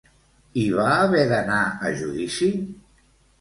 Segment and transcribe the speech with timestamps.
[0.61, 2.51] I va haver d'anar a judici?